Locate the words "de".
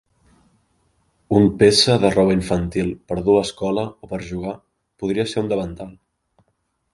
2.05-2.11